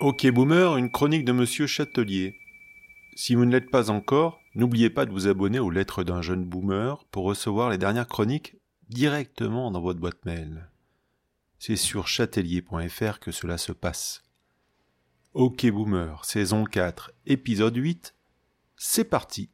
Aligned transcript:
Ok 0.00 0.28
Boomer, 0.30 0.76
une 0.76 0.92
chronique 0.92 1.24
de 1.24 1.32
Monsieur 1.32 1.66
Châtelier. 1.66 2.36
Si 3.16 3.34
vous 3.34 3.44
ne 3.44 3.50
l'êtes 3.50 3.68
pas 3.68 3.90
encore, 3.90 4.40
n'oubliez 4.54 4.90
pas 4.90 5.06
de 5.06 5.10
vous 5.10 5.26
abonner 5.26 5.58
aux 5.58 5.70
lettres 5.70 6.04
d'un 6.04 6.22
jeune 6.22 6.44
boomer 6.44 7.04
pour 7.06 7.24
recevoir 7.24 7.68
les 7.68 7.78
dernières 7.78 8.06
chroniques 8.06 8.54
directement 8.90 9.72
dans 9.72 9.80
votre 9.80 9.98
boîte 9.98 10.24
mail. 10.24 10.68
C'est 11.58 11.74
sur 11.74 12.06
châtelier.fr 12.06 13.18
que 13.18 13.32
cela 13.32 13.58
se 13.58 13.72
passe. 13.72 14.22
Ok 15.34 15.66
Boomer, 15.66 16.24
saison 16.24 16.62
4, 16.62 17.10
épisode 17.26 17.74
8, 17.74 18.14
c'est 18.76 19.02
parti. 19.02 19.50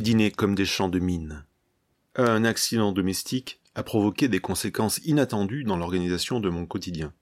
Dîners 0.00 0.30
comme 0.30 0.54
des 0.54 0.64
champs 0.64 0.88
de 0.88 0.98
mine. 0.98 1.44
Un 2.16 2.44
accident 2.44 2.92
domestique 2.92 3.60
a 3.74 3.82
provoqué 3.82 4.28
des 4.28 4.40
conséquences 4.40 4.98
inattendues 5.04 5.64
dans 5.64 5.76
l'organisation 5.76 6.40
de 6.40 6.48
mon 6.48 6.66
quotidien. 6.66 7.12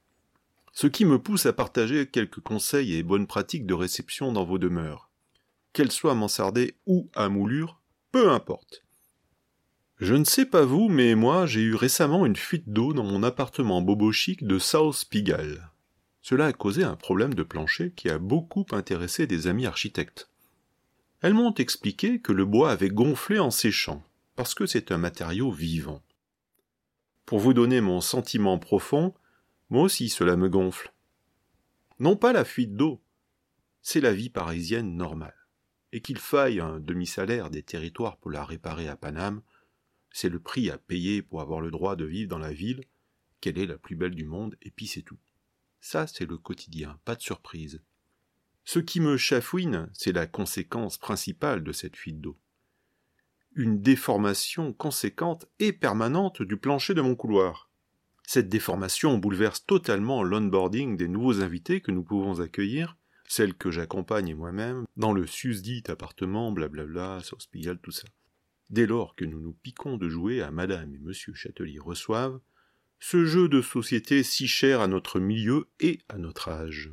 Ce 0.73 0.87
qui 0.87 1.05
me 1.05 1.19
pousse 1.19 1.47
à 1.47 1.53
partager 1.53 2.07
quelques 2.07 2.41
conseils 2.41 2.95
et 2.95 3.03
bonnes 3.03 3.27
pratiques 3.27 3.67
de 3.67 3.75
réception 3.75 4.33
dans 4.33 4.45
vos 4.45 4.59
demeures. 4.59 5.11
Qu'elles 5.73 5.93
soient 5.93 6.15
mansardées 6.15 6.75
ou 6.87 7.09
à 7.15 7.29
moulure, 7.29 7.81
peu 8.13 8.31
importe. 8.31 8.85
Je 9.99 10.15
ne 10.15 10.25
sais 10.25 10.47
pas 10.47 10.65
vous, 10.65 10.89
mais 10.89 11.15
moi 11.15 11.45
j'ai 11.45 11.61
eu 11.61 11.75
récemment 11.75 12.25
une 12.25 12.37
fuite 12.37 12.71
d'eau 12.71 12.95
dans 12.95 13.05
mon 13.05 13.23
appartement 13.23 13.83
bobo 13.83 14.13
chic 14.13 14.47
de 14.47 14.59
South 14.59 15.05
Pigalle. 15.11 15.71
Cela 16.23 16.47
a 16.47 16.53
causé 16.53 16.85
un 16.85 16.97
problème 16.97 17.35
de 17.35 17.43
plancher 17.43 17.93
qui 17.95 18.09
a 18.09 18.19
beaucoup 18.19 18.65
intéressé 18.73 19.27
des 19.27 19.47
amis 19.47 19.67
architectes. 19.67 20.30
Elles 21.21 21.35
m'ont 21.35 21.55
expliqué 21.55 22.21
que 22.21 22.33
le 22.33 22.47
bois 22.47 22.71
avait 22.71 22.89
gonflé 22.89 23.39
en 23.39 23.51
séchant, 23.51 24.03
parce 24.37 24.55
que 24.55 24.67
c'est 24.67 24.91
un 24.91 24.99
matériau 24.99 25.51
vivant. 25.51 26.03
Pour 27.27 27.39
vous 27.41 27.53
donner 27.53 27.81
mon 27.81 28.01
sentiment 28.01 28.59
profond, 28.59 29.15
moi 29.69 29.83
aussi 29.83 30.09
cela 30.09 30.37
me 30.37 30.49
gonfle. 30.49 30.93
Non 31.99 32.17
pas 32.17 32.33
la 32.33 32.45
fuite 32.45 32.75
d'eau, 32.75 33.03
c'est 33.83 34.01
la 34.01 34.15
vie 34.15 34.31
parisienne 34.31 34.97
normale. 34.97 35.37
Et 35.93 36.01
qu'il 36.01 36.19
faille 36.19 36.61
un 36.61 36.81
demi-salaire 36.81 37.51
des 37.51 37.63
territoires 37.63 38.17
pour 38.17 38.31
la 38.31 38.45
réparer 38.45 38.89
à 38.89 38.97
Paname, 38.97 39.43
c'est 40.11 40.29
le 40.29 40.41
prix 40.41 40.71
à 40.71 40.79
payer 40.79 41.23
pour 41.23 41.41
avoir 41.41 41.61
le 41.61 41.71
droit 41.71 41.97
de 41.97 42.05
vivre 42.05 42.31
dans 42.31 42.39
la 42.39 42.53
ville, 42.53 42.85
qu'elle 43.41 43.59
est 43.59 43.67
la 43.67 43.79
plus 43.79 43.97
belle 43.97 44.15
du 44.15 44.25
monde, 44.25 44.57
et 44.63 44.71
puis 44.71 44.87
c'est 44.87 45.03
tout. 45.03 45.19
Ça, 45.81 46.07
c'est 46.07 46.27
le 46.27 46.39
quotidien, 46.39 46.99
pas 47.05 47.15
de 47.15 47.23
surprise. 47.23 47.83
Ce 48.65 48.79
qui 48.79 49.01
me 49.01 49.17
chafouine, 49.17 49.89
c'est 49.93 50.13
la 50.13 50.27
conséquence 50.27 50.99
principale 50.99 51.65
de 51.65 51.73
cette 51.73 51.97
fuite 51.97 52.21
d'eau. 52.21 52.39
Une 53.55 53.81
déformation 53.81 54.73
conséquente 54.73 55.47
et 55.59 55.73
permanente 55.73 56.43
du 56.43 56.57
plancher 56.57 56.95
de 56.95 57.01
mon 57.01 57.17
couloir. 57.17 57.71
Cette 58.23 58.49
déformation 58.49 59.19
bouleverse 59.19 59.67
totalement 59.67 60.23
l'onboarding 60.23 60.97
des 60.97 61.09
nouveaux 61.09 61.41
invités 61.41 61.81
que 61.81 61.91
nous 61.91 62.05
pouvons 62.05 62.41
accueillir, 62.41 62.97
celles 63.27 63.55
que 63.55 63.71
j'accompagne 63.71 64.35
moi-même, 64.35 64.85
dans 64.97 65.13
le 65.13 65.27
susdit 65.27 65.83
appartement, 65.89 66.53
blablabla, 66.53 67.21
sauce 67.25 67.49
tout 67.83 67.91
ça. 67.91 68.07
Dès 68.71 68.87
lors 68.87 69.17
que 69.17 69.25
nous 69.25 69.41
nous 69.41 69.53
piquons 69.53 69.97
de 69.97 70.09
jouer 70.09 70.43
à 70.43 70.53
Madame 70.53 70.95
et 70.95 70.99
Monsieur 70.99 71.35
Châtelier 71.35 71.81
reçoivent, 71.81 72.41
ce 73.01 73.25
jeu 73.25 73.49
de 73.49 73.63
société 73.63 74.23
si 74.23 74.47
cher 74.47 74.81
à 74.81 74.87
notre 74.87 75.19
milieu 75.19 75.69
et 75.81 75.99
à 76.09 76.19
notre 76.19 76.51
âge. 76.51 76.93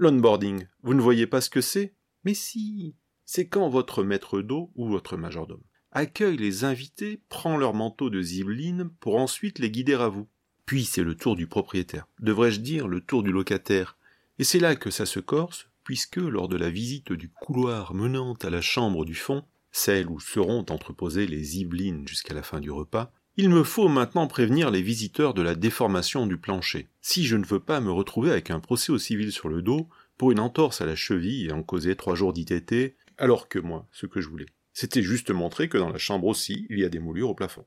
L'onboarding, 0.00 0.64
vous 0.84 0.94
ne 0.94 1.00
voyez 1.00 1.26
pas 1.26 1.40
ce 1.40 1.50
que 1.50 1.60
c'est? 1.60 1.92
Mais 2.22 2.34
si 2.34 2.94
C'est 3.24 3.48
quand 3.48 3.68
votre 3.68 4.04
maître 4.04 4.40
d'eau 4.42 4.70
ou 4.76 4.88
votre 4.88 5.16
majordome 5.16 5.62
accueille 5.90 6.36
les 6.36 6.62
invités, 6.62 7.20
prend 7.28 7.56
leur 7.56 7.74
manteau 7.74 8.08
de 8.08 8.22
zibeline 8.22 8.90
pour 9.00 9.16
ensuite 9.16 9.58
les 9.58 9.72
guider 9.72 9.94
à 9.94 10.06
vous. 10.06 10.28
Puis 10.66 10.84
c'est 10.84 11.02
le 11.02 11.16
tour 11.16 11.34
du 11.34 11.48
propriétaire, 11.48 12.06
devrais-je 12.20 12.60
dire 12.60 12.86
le 12.86 13.00
tour 13.00 13.24
du 13.24 13.32
locataire? 13.32 13.96
Et 14.38 14.44
c'est 14.44 14.60
là 14.60 14.76
que 14.76 14.90
ça 14.90 15.04
se 15.04 15.18
corse, 15.18 15.68
puisque 15.82 16.16
lors 16.16 16.46
de 16.46 16.56
la 16.56 16.70
visite 16.70 17.12
du 17.12 17.28
couloir 17.28 17.92
menant 17.92 18.34
à 18.34 18.50
la 18.50 18.60
chambre 18.60 19.04
du 19.04 19.16
fond, 19.16 19.42
celle 19.72 20.08
où 20.08 20.20
seront 20.20 20.64
entreposées 20.70 21.26
les 21.26 21.42
zibelines 21.42 22.06
jusqu'à 22.06 22.34
la 22.34 22.44
fin 22.44 22.60
du 22.60 22.70
repas, 22.70 23.12
il 23.40 23.50
me 23.50 23.62
faut 23.62 23.86
maintenant 23.86 24.26
prévenir 24.26 24.72
les 24.72 24.82
visiteurs 24.82 25.32
de 25.32 25.42
la 25.42 25.54
déformation 25.54 26.26
du 26.26 26.38
plancher, 26.38 26.88
si 27.00 27.24
je 27.24 27.36
ne 27.36 27.44
veux 27.44 27.60
pas 27.60 27.80
me 27.80 27.92
retrouver 27.92 28.32
avec 28.32 28.50
un 28.50 28.58
procès 28.58 28.90
au 28.90 28.98
civil 28.98 29.30
sur 29.30 29.48
le 29.48 29.62
dos 29.62 29.88
pour 30.16 30.32
une 30.32 30.40
entorse 30.40 30.80
à 30.80 30.86
la 30.86 30.96
cheville 30.96 31.46
et 31.46 31.52
en 31.52 31.62
causer 31.62 31.94
trois 31.94 32.16
jours 32.16 32.32
d'ITT, 32.32 32.96
alors 33.16 33.48
que 33.48 33.60
moi, 33.60 33.86
ce 33.92 34.06
que 34.06 34.20
je 34.20 34.28
voulais, 34.28 34.48
c'était 34.72 35.04
juste 35.04 35.30
montrer 35.30 35.68
que 35.68 35.78
dans 35.78 35.88
la 35.88 35.98
chambre 35.98 36.26
aussi, 36.26 36.66
il 36.68 36.80
y 36.80 36.84
a 36.84 36.88
des 36.88 36.98
moulures 36.98 37.30
au 37.30 37.34
plafond. 37.36 37.64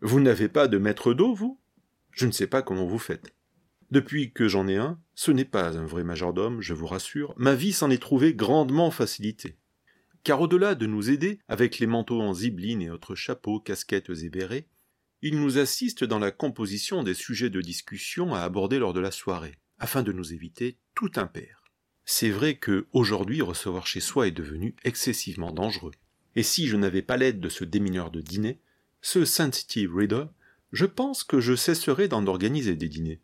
Vous 0.00 0.20
n'avez 0.20 0.48
pas 0.48 0.68
de 0.68 0.78
maître 0.78 1.12
d'eau, 1.12 1.34
vous? 1.34 1.58
Je 2.12 2.26
ne 2.26 2.32
sais 2.32 2.46
pas 2.46 2.62
comment 2.62 2.86
vous 2.86 3.00
faites. 3.00 3.34
Depuis 3.90 4.30
que 4.30 4.46
j'en 4.46 4.68
ai 4.68 4.76
un, 4.76 5.00
ce 5.16 5.32
n'est 5.32 5.44
pas 5.44 5.76
un 5.76 5.86
vrai 5.86 6.04
majordome, 6.04 6.60
je 6.60 6.72
vous 6.72 6.86
rassure, 6.86 7.34
ma 7.36 7.56
vie 7.56 7.72
s'en 7.72 7.90
est 7.90 8.00
trouvée 8.00 8.32
grandement 8.34 8.92
facilitée 8.92 9.56
car 10.22 10.40
au-delà 10.40 10.74
de 10.74 10.86
nous 10.86 11.10
aider 11.10 11.40
avec 11.48 11.78
les 11.78 11.86
manteaux 11.86 12.20
en 12.20 12.34
zibeline 12.34 12.82
et 12.82 12.90
autres 12.90 13.14
chapeaux, 13.14 13.60
casquettes 13.60 14.10
et 14.10 14.28
bérets, 14.28 14.66
il 15.22 15.40
nous 15.40 15.58
assiste 15.58 16.04
dans 16.04 16.18
la 16.18 16.30
composition 16.30 17.02
des 17.02 17.14
sujets 17.14 17.50
de 17.50 17.60
discussion 17.60 18.34
à 18.34 18.40
aborder 18.40 18.78
lors 18.78 18.92
de 18.92 19.00
la 19.00 19.10
soirée, 19.10 19.56
afin 19.78 20.02
de 20.02 20.12
nous 20.12 20.32
éviter 20.32 20.78
tout 20.94 21.12
impair. 21.16 21.64
C'est 22.04 22.30
vrai 22.30 22.56
que 22.56 22.86
aujourd'hui 22.92 23.42
recevoir 23.42 23.86
chez 23.86 24.00
soi 24.00 24.26
est 24.28 24.32
devenu 24.32 24.74
excessivement 24.84 25.52
dangereux. 25.52 25.92
Et 26.36 26.42
si 26.42 26.66
je 26.66 26.76
n'avais 26.76 27.02
pas 27.02 27.16
l'aide 27.16 27.40
de 27.40 27.48
ce 27.48 27.64
démineur 27.64 28.10
de 28.10 28.20
dîner, 28.20 28.60
ce 29.02 29.24
sensitive 29.24 29.94
reader, 29.94 30.26
je 30.72 30.86
pense 30.86 31.24
que 31.24 31.40
je 31.40 31.54
cesserais 31.54 32.08
d'en 32.08 32.26
organiser 32.26 32.76
des 32.76 32.88
dîners. 32.88 33.20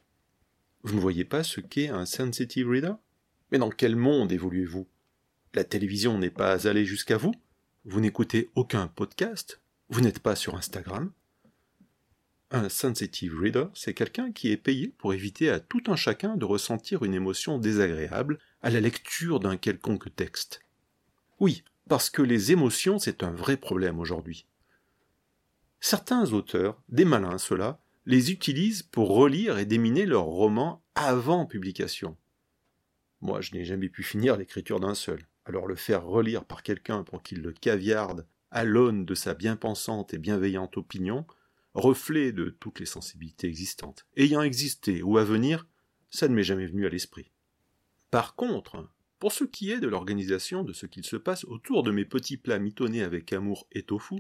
Vous 0.83 0.95
ne 0.95 1.01
voyez 1.01 1.25
pas 1.25 1.43
ce 1.43 1.61
qu'est 1.61 1.89
un 1.89 2.07
sensitive 2.07 2.69
reader? 2.69 2.95
Mais 3.51 3.59
dans 3.59 3.71
quel 3.71 3.97
monde 3.97 4.33
évoluez-vous? 4.33 4.87
La 5.57 5.65
télévision 5.65 6.19
n'est 6.19 6.31
pas 6.31 6.69
allée 6.69 6.85
jusqu'à 6.85 7.17
vous, 7.17 7.35
vous 7.87 8.01
n'écoutez 8.01 8.51
aucun 8.55 8.89
podcast, 8.89 9.63
vous 9.89 10.03
n'êtes 10.03 10.19
pas 10.19 10.37
sur 10.37 10.55
Instagram. 10.55 11.11
Un 12.51 12.69
sensitive 12.69 13.41
reader, 13.41 13.69
c'est 13.73 13.95
quelqu'un 13.95 14.33
qui 14.33 14.51
est 14.51 14.59
payé 14.59 14.89
pour 14.99 15.15
éviter 15.15 15.49
à 15.49 15.59
tout 15.59 15.83
un 15.87 15.97
chacun 15.97 16.37
de 16.37 16.45
ressentir 16.45 17.05
une 17.05 17.15
émotion 17.15 17.59
désagréable 17.59 18.39
à 18.61 18.69
la 18.69 18.81
lecture 18.81 19.41
d'un 19.41 19.57
quelconque 19.57 20.15
texte. 20.15 20.61
Oui, 21.41 21.65
parce 21.89 22.11
que 22.11 22.21
les 22.21 22.53
émotions, 22.53 22.99
c'est 22.99 23.23
un 23.23 23.33
vrai 23.33 23.57
problème 23.57 23.99
aujourd'hui. 23.99 24.45
Certains 25.81 26.35
auteurs, 26.35 26.83
des 26.91 27.07
malins 27.07 27.39
ceux-là, 27.39 27.81
les 28.05 28.31
utilisent 28.31 28.83
pour 28.83 29.09
relire 29.09 29.57
et 29.57 29.65
déminer 29.65 30.05
leurs 30.05 30.25
romans 30.25 30.83
avant 30.95 31.47
publication. 31.47 32.15
Moi, 33.23 33.41
je 33.41 33.55
n'ai 33.55 33.65
jamais 33.65 33.89
pu 33.89 34.03
finir 34.03 34.37
l'écriture 34.37 34.81
d'un 34.81 34.95
seul 34.95 35.27
alors 35.47 35.67
le 35.67 35.77
faire 35.77 36.05
relire 36.05 36.45
par 36.45 36.63
quelqu'un 36.63 37.05
pour 37.05 37.23
qu'il 37.23 37.41
le 37.41 37.53
caviarde 37.53 38.27
à 38.51 38.65
l'aune 38.65 39.05
de 39.05 39.15
sa 39.15 39.33
bien-pensante 39.33 40.13
et 40.13 40.19
bienveillante 40.19 40.77
opinion, 40.77 41.25
reflet 41.75 42.33
de 42.33 42.51
toutes 42.51 42.81
les 42.81 42.87
sensibilités 42.87 43.47
existantes, 43.47 44.07
ayant 44.17 44.43
existé 44.43 45.03
ou 45.03 45.19
à 45.19 45.25
venir, 45.25 45.67
ça 46.11 46.29
ne 46.29 46.35
m'est 46.35 46.43
jamais 46.43 46.67
venu 46.67 46.85
à 46.85 46.89
l'esprit. 46.89 47.31
Par 48.11 48.35
contre, 48.35 48.89
pour 49.21 49.33
ce 49.33 49.45
qui 49.45 49.71
est 49.71 49.81
de 49.81 49.89
l'organisation 49.89 50.65
de 50.65 50.73
ce 50.73 50.87
qu'il 50.87 51.05
se 51.05 51.17
passe 51.17 51.45
autour 51.45 51.85
de 51.85 51.93
mes 51.93 52.05
petits 52.05 52.37
plats 52.37 52.59
mitonnés 52.59 53.03
avec 53.03 53.33
amour 53.33 53.69
et 53.73 53.85
tofu, 53.85 54.17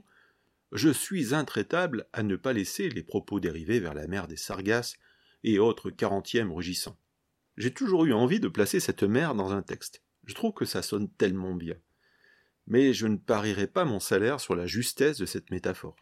je 0.73 0.91
suis 0.91 1.35
intraitable 1.35 2.09
à 2.13 2.23
ne 2.23 2.37
pas 2.37 2.53
laisser 2.53 2.89
les 2.89 3.03
propos 3.03 3.41
dériver 3.41 3.81
vers 3.81 3.95
la 3.95 4.07
mer 4.07 4.29
des 4.29 4.37
Sargasses 4.37 4.97
et 5.45 5.59
autres 5.59 5.91
quarantièmes 5.91 6.53
rugissants. 6.53 6.99
J'ai 7.57 7.73
toujours 7.73 8.05
eu 8.05 8.13
envie 8.13 8.41
de 8.41 8.49
placer 8.49 8.81
cette 8.81 9.03
mer 9.03 9.35
dans 9.35 9.53
un 9.53 9.63
texte. 9.63 10.03
Je 10.27 10.35
trouve 10.35 10.53
que 10.53 10.65
ça 10.65 10.83
sonne 10.83 11.09
tellement 11.09 11.55
bien. 11.55 11.77
Mais 12.67 12.93
je 12.93 13.07
ne 13.07 13.17
parierai 13.17 13.67
pas 13.67 13.85
mon 13.85 14.01
salaire 14.01 14.41
sur 14.41 14.55
la 14.55 14.67
justesse 14.67 15.19
de 15.19 15.27
cette 15.27 15.51
métaphore. 15.51 15.97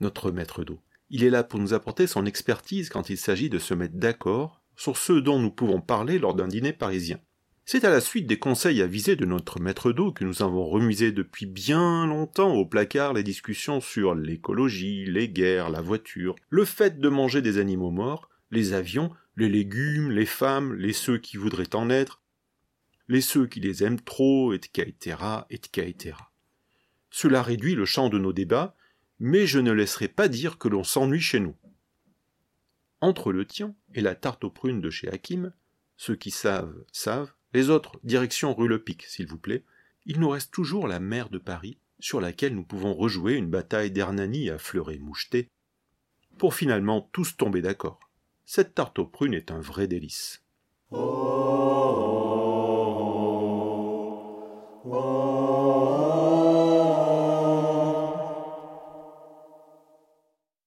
Notre 0.00 0.30
maître 0.30 0.62
d'eau. 0.62 0.80
Il 1.10 1.24
est 1.24 1.30
là 1.30 1.42
pour 1.42 1.58
nous 1.58 1.74
apporter 1.74 2.06
son 2.06 2.26
expertise 2.26 2.90
quand 2.90 3.10
il 3.10 3.18
s'agit 3.18 3.50
de 3.50 3.58
se 3.58 3.74
mettre 3.74 3.96
d'accord 3.96 4.60
sur 4.76 4.96
ce 4.96 5.12
dont 5.12 5.38
nous 5.38 5.50
pouvons 5.50 5.80
parler 5.80 6.18
lors 6.18 6.34
d'un 6.34 6.48
dîner 6.48 6.72
parisien. 6.72 7.18
C'est 7.66 7.84
à 7.84 7.90
la 7.90 8.02
suite 8.02 8.26
des 8.26 8.38
conseils 8.38 8.82
avisés 8.82 9.16
de 9.16 9.24
notre 9.24 9.58
maître 9.58 9.90
d'eau 9.90 10.12
que 10.12 10.24
nous 10.24 10.42
avons 10.42 10.66
remisé 10.66 11.12
depuis 11.12 11.46
bien 11.46 12.06
longtemps 12.06 12.52
au 12.52 12.66
placard 12.66 13.14
les 13.14 13.22
discussions 13.22 13.80
sur 13.80 14.14
l'écologie, 14.14 15.06
les 15.06 15.30
guerres, 15.30 15.70
la 15.70 15.80
voiture, 15.80 16.34
le 16.50 16.66
fait 16.66 17.00
de 17.00 17.08
manger 17.08 17.40
des 17.40 17.56
animaux 17.56 17.90
morts, 17.90 18.28
les 18.50 18.74
avions, 18.74 19.10
les 19.36 19.48
légumes, 19.48 20.10
les 20.10 20.26
femmes, 20.26 20.74
les 20.74 20.92
ceux 20.92 21.16
qui 21.16 21.38
voudraient 21.38 21.74
en 21.74 21.88
être, 21.88 22.20
les 23.08 23.20
ceux 23.20 23.46
qui 23.46 23.60
les 23.60 23.84
aiment 23.84 24.00
trop, 24.00 24.52
etc., 24.52 25.18
etc. 25.50 26.16
Cela 27.10 27.42
réduit 27.42 27.74
le 27.74 27.84
champ 27.84 28.08
de 28.08 28.18
nos 28.18 28.32
débats, 28.32 28.74
mais 29.18 29.46
je 29.46 29.58
ne 29.58 29.72
laisserai 29.72 30.08
pas 30.08 30.28
dire 30.28 30.58
que 30.58 30.68
l'on 30.68 30.84
s'ennuie 30.84 31.20
chez 31.20 31.40
nous. 31.40 31.56
Entre 33.00 33.32
le 33.32 33.46
tien 33.46 33.74
et 33.94 34.00
la 34.00 34.14
tarte 34.14 34.44
aux 34.44 34.50
prunes 34.50 34.80
de 34.80 34.90
chez 34.90 35.08
Hakim, 35.08 35.52
ceux 35.96 36.16
qui 36.16 36.30
savent, 36.30 36.84
savent, 36.90 37.32
les 37.52 37.70
autres, 37.70 38.00
direction 38.02 38.52
rue 38.52 38.66
Le 38.66 38.82
Pic, 38.82 39.04
s'il 39.04 39.26
vous 39.26 39.38
plaît, 39.38 39.64
il 40.06 40.18
nous 40.18 40.28
reste 40.28 40.52
toujours 40.52 40.88
la 40.88 41.00
mer 41.00 41.28
de 41.30 41.38
Paris, 41.38 41.78
sur 42.00 42.20
laquelle 42.20 42.54
nous 42.54 42.64
pouvons 42.64 42.94
rejouer 42.94 43.34
une 43.34 43.48
bataille 43.48 43.90
d'Hernani 43.90 44.50
à 44.50 44.58
fleuret 44.58 44.98
moucheté, 44.98 45.48
pour 46.36 46.54
finalement 46.54 47.08
tous 47.12 47.36
tomber 47.36 47.62
d'accord. 47.62 48.00
Cette 48.44 48.74
tarte 48.74 48.98
aux 48.98 49.06
prunes 49.06 49.34
est 49.34 49.50
un 49.50 49.60
vrai 49.60 49.86
délice. 49.86 50.42
Oh, 50.90 52.43
Whoa. 54.84 55.73